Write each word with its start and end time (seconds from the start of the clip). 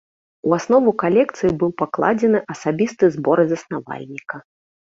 У 0.47 0.53
аснову 0.57 0.93
калекцыі 1.03 1.51
быў 1.65 1.71
пакладзена 1.83 2.43
асабісты 2.55 3.13
збор 3.19 3.37
заснавальніка. 3.55 4.35